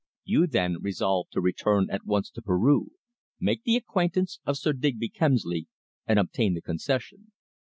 [0.23, 2.89] You then resolved to return at once to Peru,
[3.39, 5.67] make the acquaintance of Sir Digby Kemsley,
[6.07, 7.31] and obtain the concession.